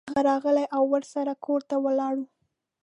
هغه 0.09 0.21
راغی 0.29 0.65
او 0.75 0.83
ورسره 0.93 1.33
کور 1.45 1.61
ته 1.69 1.75
ولاړو. 1.85 2.25